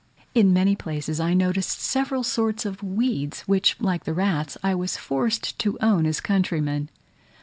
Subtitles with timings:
[0.33, 4.97] In many places I noticed several sorts of weeds, which, like the rats, I was
[4.97, 6.89] forced to own as countrymen.